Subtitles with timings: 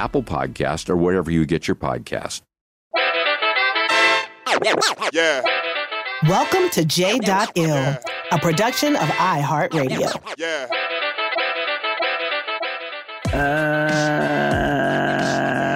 [0.00, 2.40] Apple Podcast, or wherever you get your podcast.
[5.12, 5.42] Yeah.
[6.26, 7.20] Welcome to J.Ill,
[7.54, 7.98] yeah.
[8.32, 10.34] a production of iHeartRadio.
[10.38, 10.68] Yeah.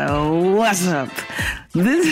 [0.06, 1.10] Uh, what's up?
[1.74, 2.06] This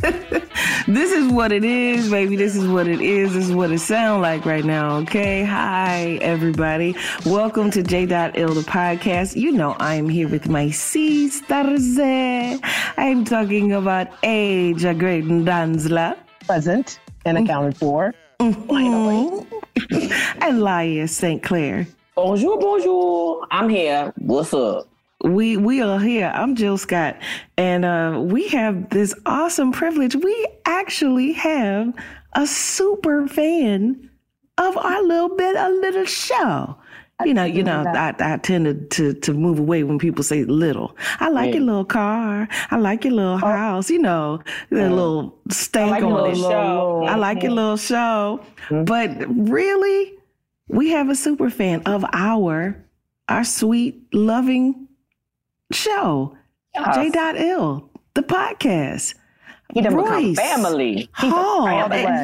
[0.86, 2.36] this is what it is, baby.
[2.36, 3.32] This is what it is.
[3.32, 4.98] This is what it sounds like right now.
[4.98, 5.42] Okay.
[5.42, 6.94] Hi, everybody.
[7.24, 9.36] Welcome to J.Ill the podcast.
[9.36, 11.98] You know I'm here with my sisters.
[11.98, 16.18] I'm talking about Aja Graydon Dantzler.
[16.46, 18.12] Present and accounted for.
[18.38, 20.42] Mm-hmm.
[20.42, 21.42] and Laiya St.
[21.42, 21.86] Clair.
[22.16, 23.46] Bonjour, bonjour.
[23.50, 24.12] I'm here.
[24.18, 24.89] What's up?
[25.24, 26.32] We we are here.
[26.34, 27.18] I'm Jill Scott,
[27.56, 30.14] and uh, we have this awesome privilege.
[30.16, 31.92] We actually have
[32.32, 34.10] a super fan
[34.58, 36.76] of our little bit, a little show.
[37.22, 40.96] You know, you know, I, I tend to, to move away when people say little.
[41.18, 42.48] I like your little car.
[42.70, 43.90] I like your little house.
[43.90, 46.36] You know, the little stank like on it.
[46.36, 47.04] Show.
[47.06, 48.40] I like your little show.
[48.70, 48.84] Mm-hmm.
[48.84, 50.14] But really,
[50.68, 52.82] we have a super fan of our
[53.28, 54.88] our sweet, loving
[55.72, 56.36] show.
[56.74, 57.12] Yes.
[57.14, 59.14] J.Ill, the podcast.
[59.74, 61.08] He done Royce, family.
[61.22, 61.66] oh,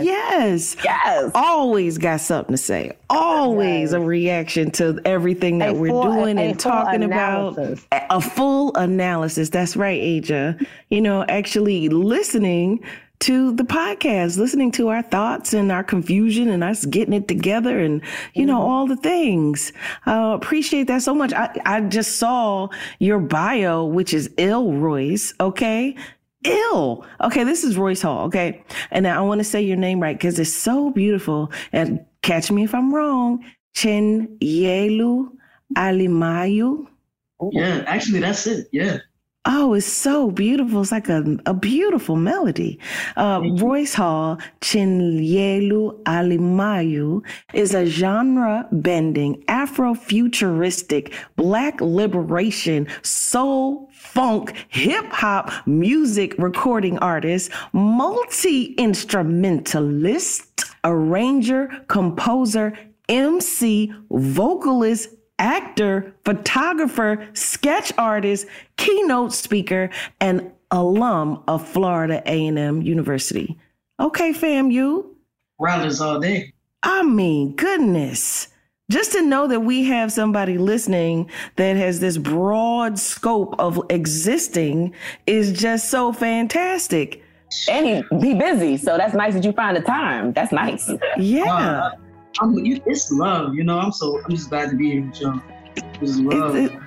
[0.02, 0.76] yes.
[0.82, 1.30] Yes.
[1.34, 2.96] Always got something to say.
[3.08, 3.92] Always yes.
[3.92, 7.56] a reaction to everything that a we're full, doing and talking about.
[7.92, 9.50] A full analysis.
[9.50, 10.56] That's right, Aja.
[10.90, 12.84] You know, actually listening
[13.20, 17.78] to the podcast, listening to our thoughts and our confusion and us getting it together
[17.78, 18.02] and,
[18.34, 18.68] you know, mm-hmm.
[18.68, 19.72] all the things.
[20.06, 21.32] Uh, appreciate that so much.
[21.32, 22.68] I, I just saw
[22.98, 25.34] your bio, which is ill Royce.
[25.40, 25.96] Okay.
[26.44, 27.04] Ill.
[27.22, 27.44] Okay.
[27.44, 28.26] This is Royce Hall.
[28.26, 28.62] Okay.
[28.90, 31.50] And I want to say your name right because it's so beautiful.
[31.72, 33.44] And catch me if I'm wrong.
[33.74, 35.30] Chinyelu
[35.76, 36.86] Alimayu.
[37.52, 38.66] Yeah, actually, that's it.
[38.72, 38.98] Yeah.
[39.48, 40.82] Oh, it's so beautiful.
[40.82, 42.80] It's like a, a beautiful melody.
[43.16, 47.24] Uh, Royce Hall, Chinyelu Alimayu,
[47.54, 58.74] is a genre bending, Afrofuturistic, Black liberation, soul, funk, hip hop music recording artist, multi
[58.74, 62.76] instrumentalist, arranger, composer,
[63.08, 73.58] MC, vocalist, actor, photographer, sketch artist, keynote speaker, and alum of Florida A&M University.
[74.00, 75.16] Okay, fam, you.
[75.58, 76.52] Rounders all day.
[76.82, 78.48] I mean, goodness.
[78.90, 84.94] Just to know that we have somebody listening that has this broad scope of existing
[85.26, 87.22] is just so fantastic.
[87.68, 90.32] And he be busy, so that's nice that you find the time.
[90.32, 90.88] That's nice.
[91.18, 91.52] Yeah.
[91.52, 91.90] Uh,
[92.40, 93.78] I'm, it's love, you know.
[93.78, 95.40] I'm so I'm just glad to be here with y'all.
[96.00, 96.56] It's love.
[96.56, 96.78] It, it,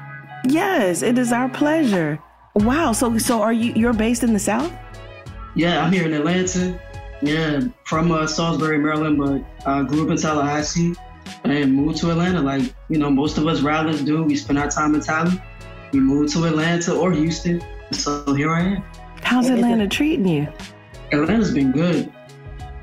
[0.45, 2.19] yes, it is our pleasure.
[2.55, 2.91] Wow.
[2.91, 4.71] So so are you you're based in the South?
[5.55, 6.79] Yeah, I'm here in Atlanta.
[7.21, 10.95] Yeah, from uh, Salisbury, Maryland, but I uh, grew up in Tallahassee
[11.43, 12.41] and moved to Atlanta.
[12.41, 14.23] Like you know, most of us rattlers do.
[14.23, 15.41] We spend our time in Tally.
[15.91, 18.83] We moved to Atlanta or Houston, so here I am.
[19.23, 20.47] How's Atlanta treating you?
[21.11, 22.11] Atlanta's been good.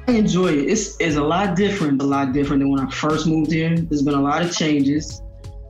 [0.08, 0.70] I enjoy it.
[0.70, 3.76] It's, it's a lot different, a lot different than when I first moved here.
[3.76, 5.20] There's been a lot of changes,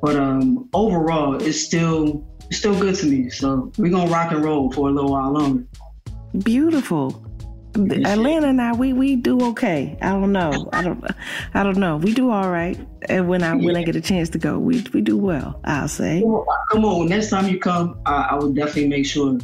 [0.02, 3.30] but um, overall, it's still it's still good to me.
[3.30, 5.64] So we're gonna rock and roll for a little while longer.
[6.44, 7.22] Beautiful.
[7.76, 9.98] Atlanta and I, we we do okay.
[10.00, 10.68] I don't know.
[10.72, 11.04] I don't.
[11.54, 11.98] I don't know.
[11.98, 12.78] We do all right.
[13.08, 13.66] And when I yeah.
[13.66, 15.60] when I get a chance to go, we we do well.
[15.64, 16.22] I'll say.
[16.70, 19.38] Come on, next time you come, I, I will definitely make sure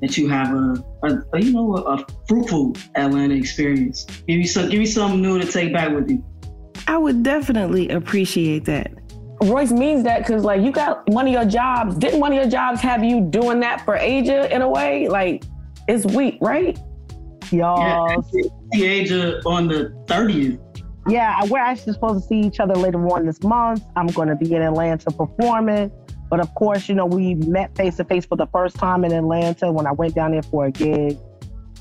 [0.00, 4.04] that you have a, a, a you know a, a, fruitful Atlanta experience.
[4.26, 6.24] Give you some give you something new to take back with you.
[6.86, 8.92] I would definitely appreciate that.
[9.42, 11.96] Royce means that because like you got one of your jobs.
[11.96, 15.08] Didn't one of your jobs have you doing that for Aja in a way?
[15.08, 15.44] Like
[15.86, 16.78] it's week, right?
[17.52, 18.24] y'all.
[18.72, 20.60] Yeah, Aja on the 30th.
[21.08, 23.82] Yeah, we're actually supposed to see each other later on this month.
[23.96, 25.90] I'm going to be in Atlanta performing.
[26.30, 29.12] But of course, you know, we met face to face for the first time in
[29.12, 31.16] Atlanta when I went down there for a gig.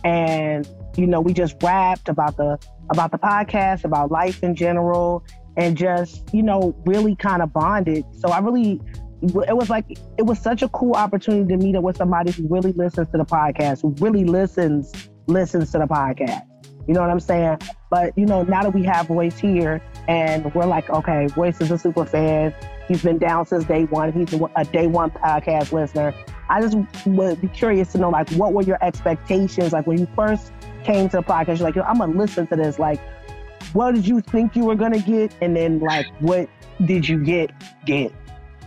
[0.04, 2.58] And, you know, we just rapped about the
[2.90, 5.26] about the podcast, about life in general,
[5.58, 8.06] and just, you know, really kind of bonded.
[8.14, 8.80] So I really
[9.22, 9.86] it was like
[10.18, 13.18] it was such a cool opportunity to meet up with somebody who really listens to
[13.18, 14.94] the podcast, who really listens
[15.28, 16.44] listens to the podcast.
[16.88, 17.60] You know what I'm saying?
[17.90, 21.72] But you know, now that we have voice here, and we're like, okay, Royce is
[21.72, 22.54] a super fan.
[22.88, 24.14] He's been down since day one.
[24.14, 26.14] He's a day one podcast listener.
[26.50, 29.74] I just would be curious to know, like, what were your expectations?
[29.74, 30.52] Like when you first
[30.84, 32.80] came to the podcast, you're like, I'm gonna listen to this.
[32.80, 33.02] Like,
[33.74, 36.50] what did you think you were gonna get, and then like, what
[36.86, 37.52] did you get?
[37.86, 38.14] Get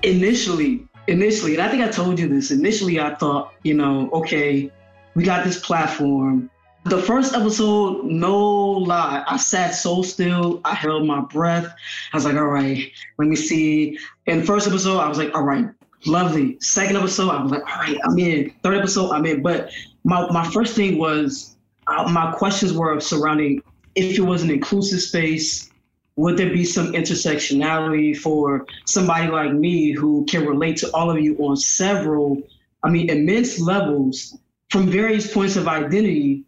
[0.03, 2.51] initially, initially, and I think I told you this.
[2.51, 4.71] Initially, I thought, you know, okay,
[5.15, 6.51] we got this platform.
[6.85, 10.61] The first episode, no lie, I sat so still.
[10.65, 11.67] I held my breath.
[12.13, 13.99] I was like, all right, let me see.
[14.27, 15.67] In first episode, I was like, all right,
[16.07, 16.59] lovely.
[16.61, 18.55] Second episode, I was like, all right, I'm in.
[18.63, 19.43] Third episode, I'm in.
[19.43, 19.71] But
[20.05, 21.57] my, my first thing was,
[21.87, 23.63] uh, my questions were surrounding
[23.95, 25.71] if it was an inclusive space,
[26.17, 31.21] would there be some intersectionality for somebody like me who can relate to all of
[31.21, 32.43] you on several,
[32.83, 34.39] I mean, immense levels
[34.71, 36.45] from various points of identity,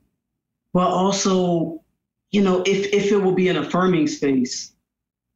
[0.73, 1.83] but also,
[2.31, 4.73] you know, if, if it will be an affirming space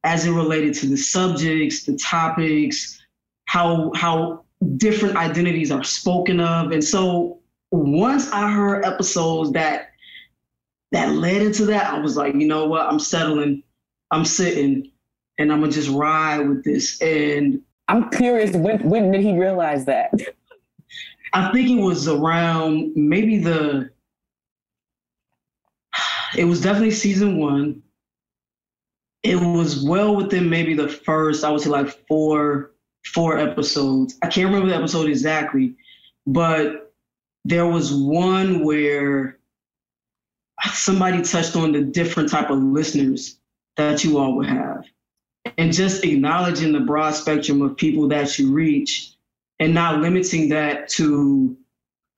[0.03, 2.99] as it related to the subjects, the topics,
[3.45, 4.43] how how
[4.77, 6.71] different identities are spoken of.
[6.71, 7.39] And so
[7.71, 9.89] once I heard episodes that
[10.91, 13.63] that led into that, I was like, you know what, I'm settling,
[14.11, 14.91] I'm sitting,
[15.37, 17.01] and I'm gonna just ride with this.
[17.01, 20.13] And I'm curious, when when did he realize that?
[21.33, 23.91] I think it was around maybe the.
[26.37, 27.81] It was definitely season one.
[29.23, 32.71] It was well within maybe the first, I would say like four,
[33.05, 34.15] four episodes.
[34.21, 35.75] I can't remember the episode exactly,
[36.27, 36.93] but
[37.43, 39.39] there was one where
[40.73, 43.39] somebody touched on the different type of listeners
[43.75, 44.85] that you all would have.
[45.57, 49.13] And just acknowledging the broad spectrum of people that you reach
[49.59, 51.57] and not limiting that to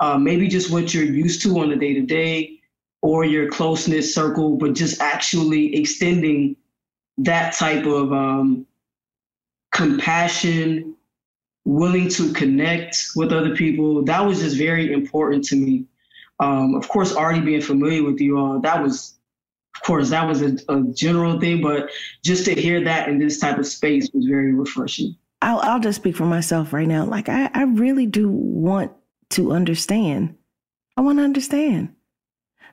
[0.01, 2.58] uh, maybe just what you're used to on a day to day
[3.01, 6.55] or your close knit circle, but just actually extending
[7.17, 8.65] that type of um,
[9.71, 10.95] compassion,
[11.65, 14.03] willing to connect with other people.
[14.03, 15.85] That was just very important to me.
[16.39, 19.19] Um, of course, already being familiar with you all, that was,
[19.75, 21.89] of course, that was a, a general thing, but
[22.23, 25.15] just to hear that in this type of space was very refreshing.
[25.41, 27.05] I'll, I'll just speak for myself right now.
[27.05, 28.91] Like, I, I really do want
[29.31, 30.35] to understand.
[30.97, 31.93] I want to understand.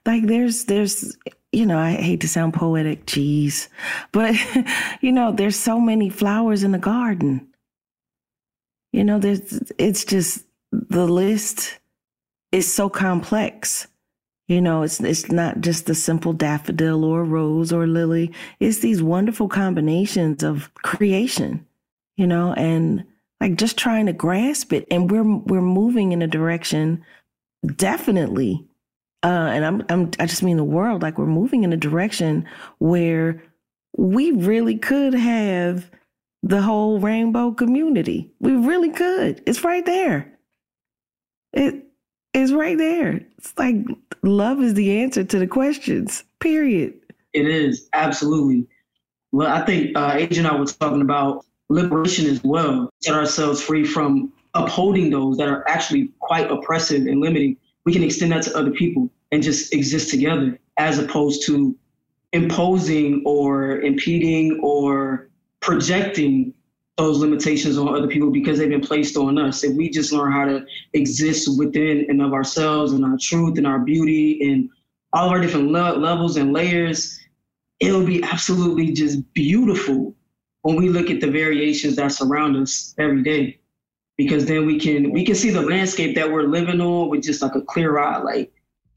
[0.07, 1.17] Like, there's, there's,
[1.53, 3.69] you know, I hate to sound poetic, geez,
[4.13, 4.35] but,
[5.01, 7.49] you know, there's so many flowers in the garden.
[8.93, 11.79] You know, there's, it's just, the list
[12.53, 13.89] is so complex.
[14.49, 18.33] You know, it's it's not just the simple daffodil or rose or lily.
[18.61, 21.67] It's these wonderful combinations of creation
[22.17, 23.05] you know, and
[23.41, 24.87] like just trying to grasp it.
[24.91, 27.05] And we're we're moving in a direction,
[27.77, 28.66] definitely.
[29.27, 31.03] Uh, and I'm I'm I just mean the world.
[31.03, 32.47] Like we're moving in a direction
[32.79, 33.43] where
[33.97, 35.91] we really could have
[36.45, 38.31] the whole rainbow community.
[38.39, 39.43] We really could.
[39.45, 40.33] It's right there.
[41.53, 41.87] It
[42.35, 43.21] is right there.
[43.39, 43.75] It's like
[44.23, 46.23] love is the answer to the questions.
[46.39, 46.95] Period.
[47.33, 48.69] It is absolutely.
[49.33, 53.85] Well, I think uh, and I were talking about liberation as well, set ourselves free
[53.85, 57.57] from upholding those that are actually quite oppressive and limiting.
[57.85, 61.77] We can extend that to other people and just exist together as opposed to
[62.33, 65.29] imposing or impeding or
[65.61, 66.53] projecting
[66.97, 69.65] those limitations on other people because they've been placed on us.
[69.65, 73.67] If we just learn how to exist within and of ourselves and our truth and
[73.67, 74.71] our beauty and
[75.13, 77.19] all of our different le- levels and layers,
[77.81, 80.15] it'll be absolutely just beautiful
[80.63, 83.59] when we look at the variations that surround us every day.
[84.17, 87.43] because then we can we can see the landscape that we're living on with just
[87.43, 88.19] like a clear eye.
[88.19, 88.53] Like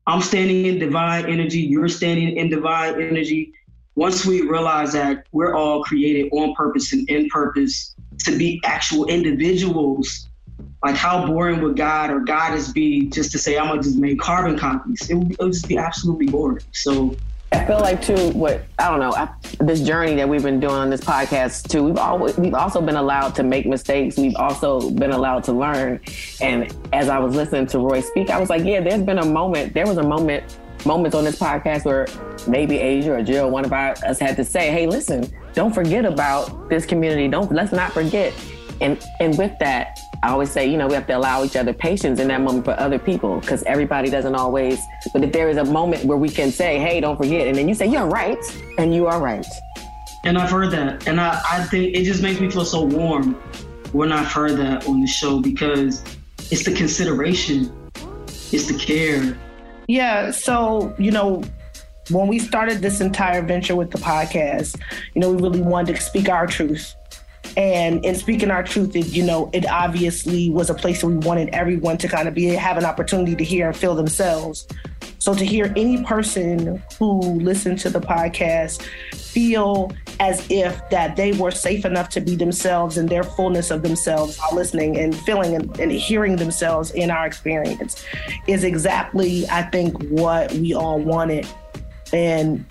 [0.10, 3.54] I'm standing in divine energy, you're standing in divine energy.
[3.96, 9.06] Once we realize that we're all created on purpose and in purpose to be actual
[9.06, 10.28] individuals,
[10.84, 14.20] like how boring would God or Goddess be just to say I'm gonna just make
[14.20, 15.10] carbon copies?
[15.10, 16.66] It would, it would just be absolutely boring.
[16.72, 17.16] So
[17.52, 19.30] I feel like too, what I don't know, I,
[19.60, 21.84] this journey that we've been doing on this podcast too.
[21.84, 24.18] We've always we've also been allowed to make mistakes.
[24.18, 26.00] We've also been allowed to learn.
[26.42, 29.26] And as I was listening to Roy speak, I was like, yeah, there's been a
[29.26, 29.74] moment.
[29.74, 32.08] There was a moment, moments on this podcast where
[32.48, 36.06] maybe Aja or Jill, one of our, us, had to say, hey, listen, don't forget
[36.06, 37.28] about this community.
[37.28, 38.32] Don't let's not forget.
[38.80, 41.72] And and with that, I always say, you know, we have to allow each other
[41.72, 44.80] patience in that moment for other people because everybody doesn't always.
[45.14, 47.70] But if there is a moment where we can say, hey, don't forget, and then
[47.70, 48.38] you say, you're right,
[48.78, 49.46] and you are right.
[50.26, 51.08] And I've heard that.
[51.08, 53.36] And I, I think it just makes me feel so warm
[53.94, 56.04] when I've heard that on the show because
[56.52, 57.72] it's the consideration,
[58.52, 59.38] it's the care.
[59.88, 60.32] Yeah.
[60.32, 61.44] So, you know,
[62.12, 64.80] when we started this entire venture with the podcast,
[65.14, 66.94] you know, we really wanted to speak our truth
[67.60, 71.18] and in speaking our truth, it, you know, it obviously was a place that we
[71.18, 74.66] wanted everyone to kind of be have an opportunity to hear and feel themselves.
[75.18, 78.82] So to hear any person who listened to the podcast
[79.14, 83.82] feel as if that they were safe enough to be themselves and their fullness of
[83.82, 88.06] themselves while listening and feeling and, and hearing themselves in our experience
[88.48, 91.46] is exactly, I think, what we all wanted.
[92.14, 92.66] And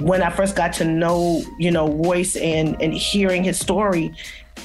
[0.00, 4.14] when I first got to know, you know, Royce and and hearing his story,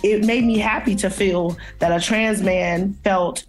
[0.03, 3.45] it made me happy to feel that a trans man felt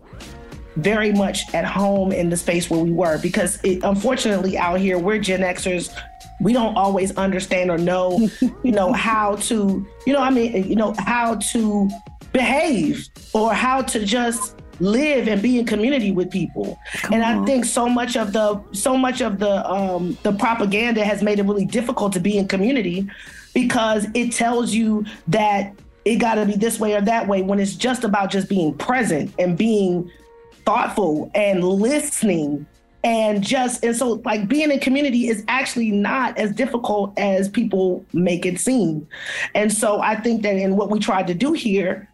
[0.76, 3.18] very much at home in the space where we were.
[3.18, 5.94] Because it, unfortunately out here we're Gen Xers.
[6.38, 8.28] We don't always understand or know
[8.62, 11.88] you know how to you know I mean you know how to
[12.32, 16.78] behave or how to just live and be in community with people.
[16.94, 21.04] Come and I think so much of the so much of the um, the propaganda
[21.04, 23.08] has made it really difficult to be in community
[23.54, 27.58] because it tells you that it got to be this way or that way when
[27.58, 30.10] it's just about just being present and being
[30.64, 32.66] thoughtful and listening
[33.02, 38.04] and just and so like being in community is actually not as difficult as people
[38.12, 39.06] make it seem
[39.54, 42.08] and so i think that in what we tried to do here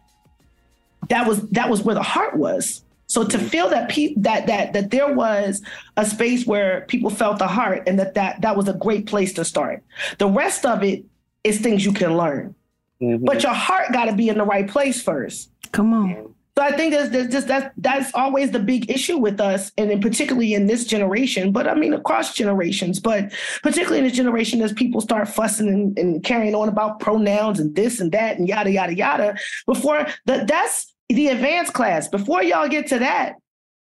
[1.09, 2.83] that was that was where the heart was.
[3.07, 3.47] So to mm-hmm.
[3.47, 5.61] feel that pe- that that that there was
[5.97, 9.33] a space where people felt the heart, and that that that was a great place
[9.33, 9.83] to start.
[10.17, 11.05] The rest of it
[11.43, 12.55] is things you can learn,
[13.01, 13.25] mm-hmm.
[13.25, 15.51] but your heart got to be in the right place first.
[15.71, 16.33] Come on.
[16.55, 19.91] So I think there's, there's just that that's always the big issue with us, and
[19.91, 23.33] in particularly in this generation, but I mean across generations, but
[23.63, 27.75] particularly in this generation, as people start fussing and, and carrying on about pronouns and
[27.75, 29.37] this and that and yada yada yada.
[29.65, 32.07] Before that, that's the advanced class.
[32.07, 33.35] Before y'all get to that,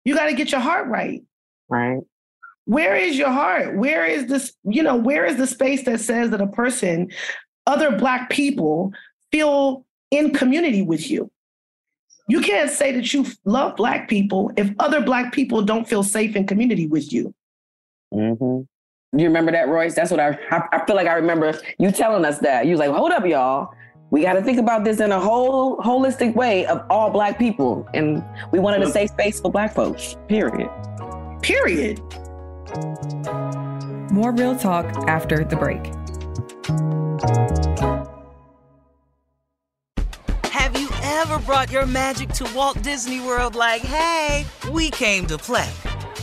[0.03, 1.23] you got to get your heart right.
[1.69, 1.99] Right.
[2.65, 3.75] Where is your heart?
[3.75, 7.11] Where is this, you know, where is the space that says that a person,
[7.67, 8.91] other Black people
[9.31, 11.31] feel in community with you?
[12.27, 16.35] You can't say that you love Black people if other Black people don't feel safe
[16.35, 17.35] in community with you.
[18.11, 19.19] Mm-hmm.
[19.19, 19.93] You remember that, Royce?
[19.93, 22.65] That's what I, I, I feel like I remember you telling us that.
[22.65, 23.73] You was like, hold up, y'all
[24.11, 27.87] we got to think about this in a whole holistic way of all black people
[27.93, 30.69] and we wanted a safe space for black folks period.
[31.41, 31.99] Period.
[34.11, 35.85] More real talk after the break.
[40.51, 45.37] Have you ever brought your magic to walt disney world like hey we came to
[45.37, 45.69] play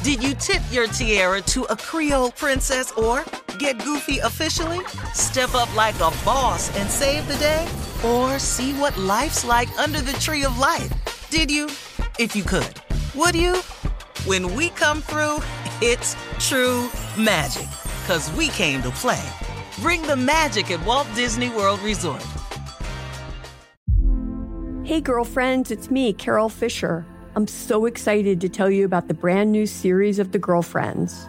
[0.03, 3.25] did you tip your tiara to a Creole princess or
[3.62, 4.81] get goofy officially?
[5.14, 7.66] Step up like a boss and save the day?
[8.04, 10.92] Or see what life's like under the tree of life?
[11.31, 11.66] Did you?
[12.19, 12.75] If you could.
[13.14, 13.57] Would you?
[14.26, 15.38] When we come through,
[15.81, 17.69] it's true magic.
[18.07, 19.23] Cause we came to play.
[19.81, 22.25] Bring the magic at Walt Disney World Resort.
[24.85, 27.07] Hey, girlfriends, it's me, Carol Fisher.
[27.37, 31.28] I'm so excited to tell you about the brand new series of The Girlfriends.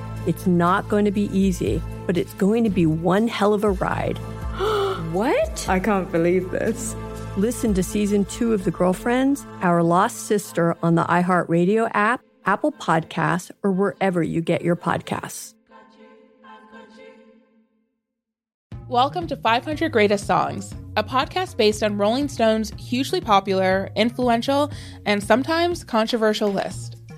[0.27, 3.71] It's not going to be easy, but it's going to be one hell of a
[3.71, 4.19] ride.
[5.11, 5.65] what?
[5.67, 6.95] I can't believe this.
[7.37, 12.71] Listen to season two of The Girlfriends, Our Lost Sister on the iHeartRadio app, Apple
[12.71, 15.55] Podcasts, or wherever you get your podcasts.
[18.87, 24.71] Welcome to 500 Greatest Songs, a podcast based on Rolling Stone's hugely popular, influential,
[25.07, 27.00] and sometimes controversial list.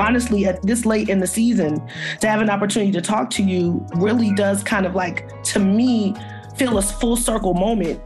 [0.00, 1.86] Honestly at this late in the season
[2.20, 6.14] to have an opportunity to talk to you really does kind of like to me
[6.56, 8.00] feel a full circle moment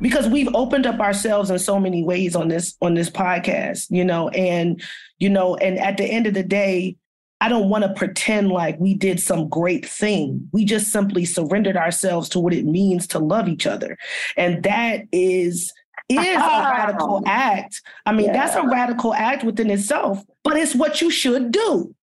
[0.00, 4.04] because we've opened up ourselves in so many ways on this on this podcast you
[4.04, 4.82] know and
[5.18, 6.96] you know and at the end of the day
[7.40, 10.48] I don't want to pretend like we did some great thing.
[10.52, 13.96] We just simply surrendered ourselves to what it means to love each other.
[14.36, 15.72] And that is
[16.16, 16.38] is a
[16.76, 17.82] radical act.
[18.06, 18.32] I mean, yeah.
[18.32, 21.94] that's a radical act within itself, but it's what you should do.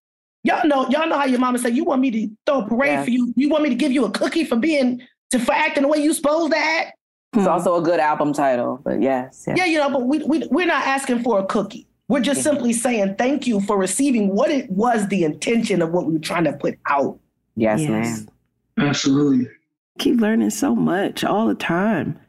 [0.44, 2.92] Y'all know, y'all know how your mama said, you want me to throw a parade
[2.92, 3.04] yeah.
[3.04, 3.34] for you.
[3.36, 5.98] You want me to give you a cookie for being to for acting the way
[5.98, 6.96] you supposed to act.
[7.34, 7.50] It's hmm.
[7.50, 9.46] also a good album title, but yes.
[9.48, 11.88] Yeah, yeah you know, but we, we we're not asking for a cookie.
[12.08, 12.52] We're just yeah.
[12.52, 16.20] simply saying thank you for receiving what it was the intention of what we were
[16.20, 17.20] trying to put out.
[17.56, 17.90] Yes, yes.
[17.90, 18.90] ma'am.
[18.90, 19.50] Absolutely.
[19.98, 22.20] Keep learning so much all the time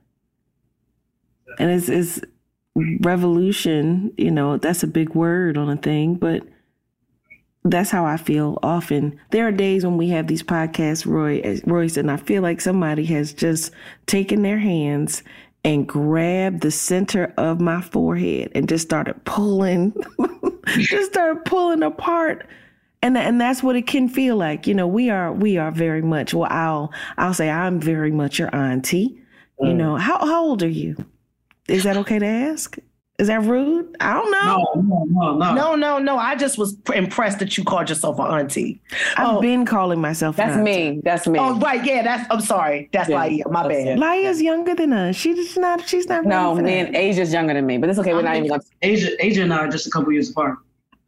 [1.59, 2.21] and it's, it's
[2.75, 6.43] revolution, you know, that's a big word on a thing, but
[7.71, 9.19] that's how I feel often.
[9.31, 13.05] There are days when we have these podcasts, Roy, Royce, and I feel like somebody
[13.07, 13.73] has just
[14.07, 15.23] taken their hands
[15.65, 19.95] and grabbed the center of my forehead and just started pulling,
[20.77, 22.47] just started pulling apart.
[23.03, 24.67] And, and that's what it can feel like.
[24.67, 26.35] You know, we are we are very much.
[26.35, 29.21] Well, I'll I'll say I'm very much your auntie.
[29.61, 29.69] Mm.
[29.69, 30.97] You know, how how old are you?
[31.69, 32.79] Is that okay to ask?
[33.19, 33.97] Is that rude?
[33.99, 34.83] I don't know.
[34.83, 36.19] No, no, no, no, no, no.
[36.19, 38.83] I just was impressed that you called yourself an auntie.
[39.17, 40.37] I've oh, been calling myself.
[40.37, 41.01] That's me.
[41.03, 41.39] That's me.
[41.39, 41.83] Oh, right.
[41.83, 42.03] Yeah.
[42.03, 42.31] That's.
[42.31, 42.91] I'm sorry.
[42.93, 43.51] That's yeah, Laiya.
[43.51, 43.99] My bad.
[43.99, 45.17] Laiya's younger than us.
[45.17, 45.89] She's not.
[45.89, 46.27] She's not.
[46.27, 46.95] No, man.
[46.95, 48.13] Aja's younger than me, but it's okay.
[48.13, 48.49] We're not even.
[48.49, 48.63] Gonna...
[48.83, 50.59] Aja, Aja and I are just a couple years apart.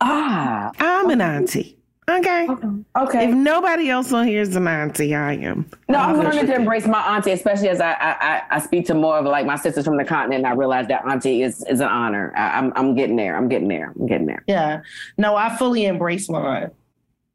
[0.00, 1.77] Ah, I'm an auntie.
[2.08, 2.48] Okay.
[2.96, 3.28] Okay.
[3.28, 5.68] If nobody else on here is an auntie, I am.
[5.88, 9.18] No, I'm learning to embrace my auntie, especially as I, I I speak to more
[9.18, 10.44] of like my sisters from the continent.
[10.44, 12.32] And I realize that auntie is is an honor.
[12.34, 13.36] I, am I'm, I'm getting there.
[13.36, 13.92] I'm getting there.
[13.98, 14.42] I'm getting there.
[14.46, 14.80] Yeah.
[15.18, 16.70] No, I fully embrace mine.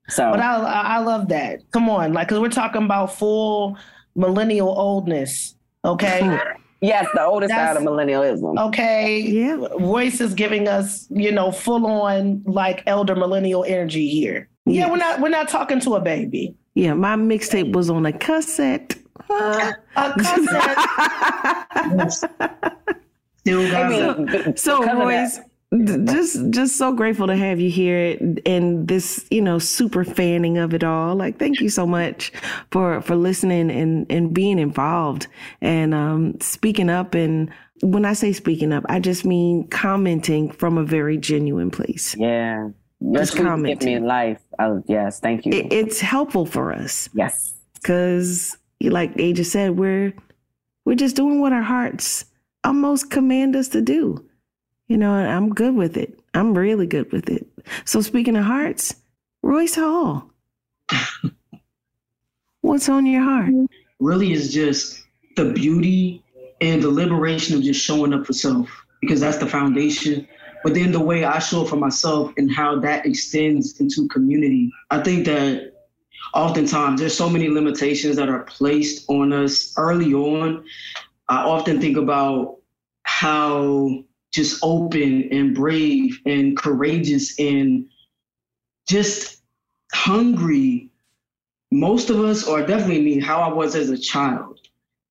[0.09, 1.59] So, but I I love that.
[1.71, 3.77] Come on, like, cause we're talking about full
[4.15, 5.55] millennial oldness.
[5.85, 6.39] Okay.
[6.83, 8.59] Yes, the oldest That's, side of millennialism.
[8.67, 9.21] Okay.
[9.21, 9.55] Yeah.
[9.79, 14.49] Royce is giving us, you know, full on like elder millennial energy here.
[14.65, 14.75] Yes.
[14.75, 16.55] Yeah, we're not we're not talking to a baby.
[16.75, 18.95] Yeah, my mixtape was on a cassette.
[19.29, 19.73] a
[20.17, 20.77] cassette.
[23.39, 25.39] Still got I mean, so Royce,
[26.05, 30.73] just just so grateful to have you here and this you know super fanning of
[30.73, 32.31] it all like thank you so much
[32.71, 35.27] for for listening and and being involved
[35.61, 40.77] and um speaking up and when i say speaking up i just mean commenting from
[40.77, 42.69] a very genuine place yeah
[43.11, 44.39] just comment Give me in life.
[44.59, 45.19] Oh yes.
[45.19, 45.53] Thank you.
[45.53, 47.09] It, it's helpful for us.
[47.13, 47.53] Yes.
[47.73, 50.13] Because like Aja said we're
[50.85, 52.25] we're just doing what our hearts
[52.63, 54.23] almost command us to do.
[54.87, 56.19] You know, I'm good with it.
[56.33, 57.47] I'm really good with it.
[57.85, 58.95] So speaking of hearts,
[59.41, 60.29] Royce Hall,
[62.61, 63.51] what's on your heart?
[63.99, 65.03] Really is just
[65.35, 66.23] the beauty
[66.61, 68.69] and the liberation of just showing up for self
[69.01, 70.27] because that's the foundation
[70.63, 74.71] but then the way I show it for myself and how that extends into community.
[74.89, 75.73] I think that
[76.33, 80.63] oftentimes there's so many limitations that are placed on us early on.
[81.29, 82.57] I often think about
[83.03, 87.87] how just open and brave and courageous and
[88.87, 89.41] just
[89.93, 90.89] hungry
[91.71, 94.59] most of us, or definitely me, how I was as a child.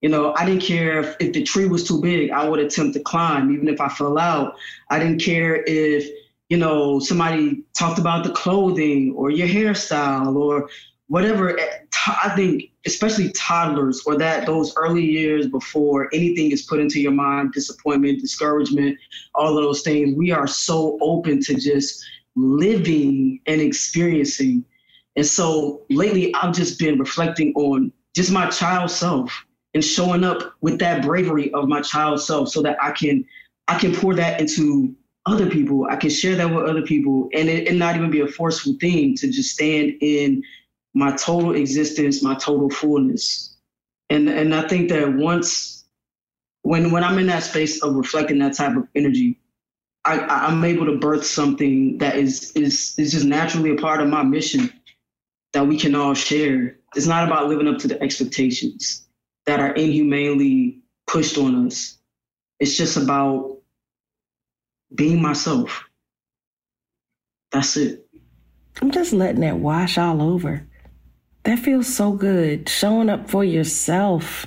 [0.02, 2.94] You know, I didn't care if, if the tree was too big, I would attempt
[2.94, 4.56] to climb, even if I fell out.
[4.90, 6.10] I didn't care if,
[6.48, 10.68] you know, somebody talked about the clothing or your hairstyle or
[11.06, 11.58] whatever.
[11.58, 17.00] Eh, I think, especially toddlers or that those early years before anything is put into
[17.00, 18.98] your mind, disappointment, discouragement,
[19.36, 24.64] all of those things, we are so open to just living and experiencing.
[25.14, 30.54] And so lately, I've just been reflecting on just my child self and showing up
[30.60, 33.24] with that bravery of my child self so that I can
[33.68, 35.86] I can pour that into other people.
[35.88, 38.74] I can share that with other people and it, and not even be a forceful
[38.80, 40.42] thing to just stand in
[40.94, 43.56] my total existence, my total fullness.
[44.10, 45.84] And and I think that once
[46.62, 49.38] when when I'm in that space of reflecting that type of energy,
[50.04, 54.08] I, I'm able to birth something that is is is just naturally a part of
[54.08, 54.70] my mission
[55.54, 56.76] that we can all share.
[56.94, 59.06] It's not about living up to the expectations
[59.46, 61.98] that are inhumanely pushed on us.
[62.60, 63.58] It's just about
[64.94, 65.84] being myself.
[67.50, 68.06] That's it.
[68.80, 70.66] I'm just letting it wash all over.
[71.44, 72.68] That feels so good.
[72.68, 74.46] Showing up for yourself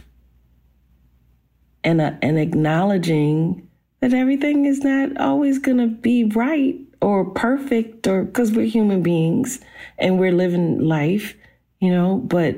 [1.84, 8.08] and, uh, and acknowledging that everything is not always going to be right or perfect
[8.08, 9.60] or because we're human beings
[9.98, 11.36] and we're living life,
[11.80, 12.56] you know, but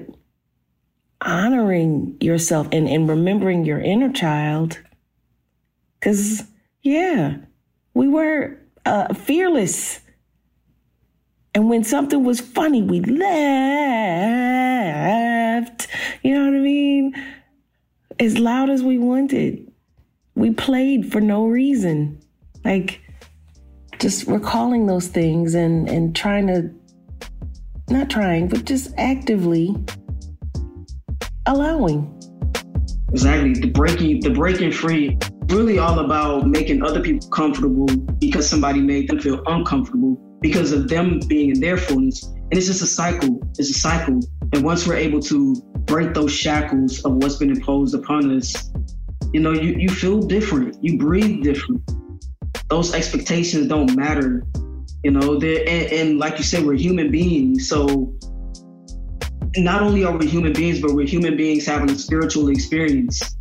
[1.22, 4.80] honoring yourself and, and remembering your inner child.
[6.00, 6.44] Because,
[6.82, 7.38] yeah,
[7.94, 10.00] we were uh, fearless.
[11.56, 13.28] And when something was funny, we laughed.
[16.22, 17.14] You know what I mean?
[18.20, 19.72] As loud as we wanted.
[20.36, 22.20] We played for no reason.
[22.64, 23.02] Like,
[23.98, 26.70] just recalling those things and, and trying to,
[27.90, 29.76] not trying, but just actively
[31.48, 32.14] allowing.
[33.12, 33.54] Exactly.
[33.54, 35.18] The breaking the breaking free
[35.50, 37.88] really all about making other people comfortable
[38.20, 42.24] because somebody made them feel uncomfortable because of them being in their fullness.
[42.24, 43.40] And it's just a cycle.
[43.58, 44.20] It's a cycle.
[44.54, 45.56] And once we're able to
[45.86, 48.72] break those shackles of what's been imposed upon us,
[49.34, 50.78] you know, you, you feel different.
[50.82, 51.82] You breathe different.
[52.70, 54.46] Those expectations don't matter.
[55.04, 57.70] You know, and, and like you said, we're human beings.
[57.70, 58.14] So
[59.64, 63.38] not only are we human beings, but we're human beings having a spiritual experience.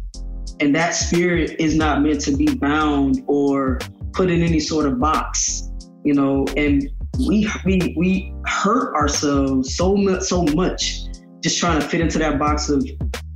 [0.61, 3.79] And that spirit is not meant to be bound or
[4.13, 5.71] put in any sort of box,
[6.05, 11.05] you know, and we we we hurt ourselves so much so much
[11.43, 12.85] just trying to fit into that box of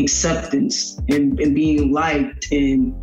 [0.01, 2.95] acceptance and, and being liked and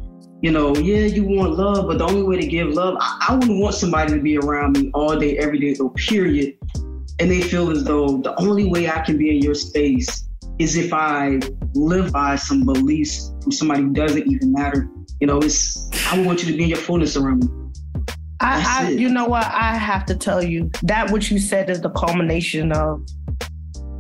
[0.42, 3.34] you know, yeah, you want love, but the only way to give love, I, I
[3.34, 6.58] wouldn't want somebody to be around me all day, every day, or period,
[7.20, 10.28] and they feel as though the only way I can be in your space
[10.60, 11.40] is if I
[11.74, 14.90] live by some beliefs from somebody who doesn't even matter.
[15.20, 17.50] You know, it's I want you to be in your fullness around me.
[18.40, 19.46] I, I you know what?
[19.46, 23.04] I have to tell you that what you said is the culmination of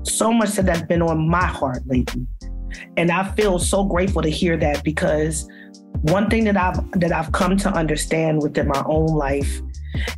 [0.03, 2.25] so much that has been on my heart lately.
[2.97, 5.47] And I feel so grateful to hear that because
[6.01, 9.61] one thing that I've that I've come to understand within my own life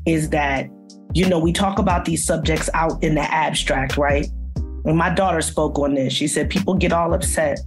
[0.05, 0.69] is that
[1.13, 4.27] you know, we talk about these subjects out in the abstract, right?
[4.83, 7.59] When my daughter spoke on this, she said people get all upset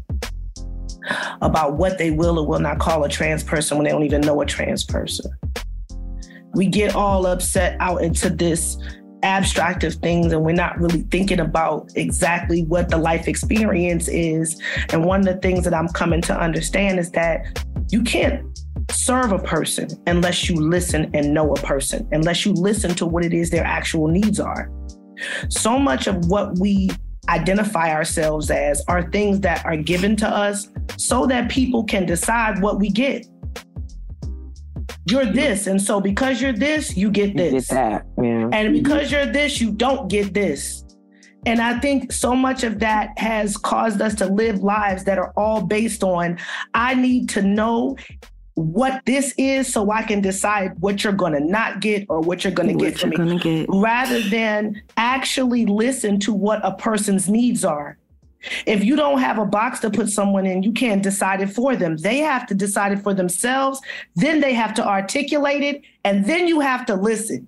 [1.40, 4.20] about what they will or will not call a trans person when they don't even
[4.20, 5.30] know a trans person.
[6.54, 8.76] We get all upset out into this
[9.22, 14.60] abstract of things and we're not really thinking about exactly what the life experience is.
[14.90, 18.51] And one of the things that I'm coming to understand is that you can't
[18.90, 23.24] serve a person unless you listen and know a person, unless you listen to what
[23.24, 24.70] it is their actual needs are.
[25.48, 26.90] So much of what we
[27.28, 32.60] identify ourselves as are things that are given to us so that people can decide
[32.60, 33.26] what we get.
[35.06, 37.52] You're this, and so because you're this, you get this.
[37.52, 38.48] You get that, yeah.
[38.52, 40.84] And because you're this, you don't get this.
[41.44, 45.32] And I think so much of that has caused us to live lives that are
[45.36, 46.38] all based on
[46.74, 47.96] I need to know
[48.54, 52.44] what this is so I can decide what you're going to not get or what
[52.44, 53.66] you're going to get from me get.
[53.70, 57.96] rather than actually listen to what a person's needs are.
[58.66, 61.76] If you don't have a box to put someone in, you can't decide it for
[61.76, 61.96] them.
[61.96, 63.80] They have to decide it for themselves.
[64.16, 67.46] Then they have to articulate it, and then you have to listen.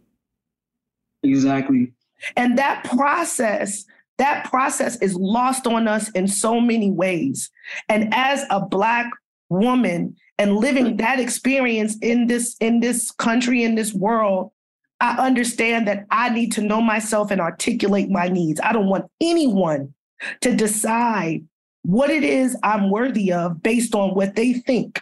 [1.25, 1.93] Exactly.
[2.37, 3.85] And that process,
[4.19, 7.51] that process is lost on us in so many ways.
[7.89, 9.11] And as a black
[9.49, 10.99] woman and living mm.
[10.99, 14.53] that experience in this in this country in this world,
[15.01, 18.61] I understand that I need to know myself and articulate my needs.
[18.61, 19.95] I don't want anyone
[20.41, 21.45] to decide
[21.83, 25.01] what it is I'm worthy of based on what they think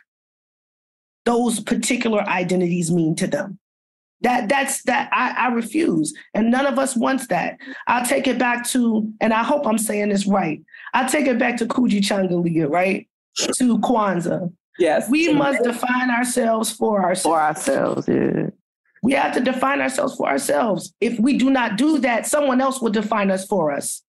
[1.24, 3.58] those particular identities mean to them.
[4.22, 6.14] That that's that I, I refuse.
[6.34, 7.58] And none of us wants that.
[7.88, 10.62] I'll take it back to, and I hope I'm saying this right.
[10.94, 13.08] I'll take it back to kuji Kujichagulia, right?
[13.36, 14.52] To Kwanzaa.
[14.78, 15.08] Yes.
[15.10, 17.22] We must define ourselves for ourselves.
[17.22, 18.50] For ourselves, yeah.
[19.02, 20.94] We have to define ourselves for ourselves.
[21.00, 24.02] If we do not do that, someone else will define us for us.